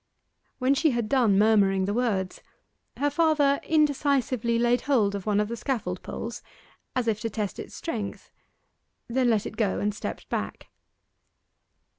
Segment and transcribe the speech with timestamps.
[0.57, 2.41] When she had done murmuring the words
[2.97, 6.41] her father indecisively laid hold of one of the scaffold poles,
[6.95, 8.31] as if to test its strength,
[9.07, 10.69] then let it go and stepped back.